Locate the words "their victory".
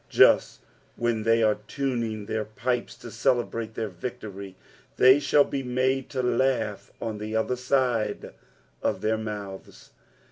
3.75-4.55